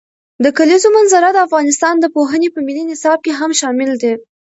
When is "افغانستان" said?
1.47-1.95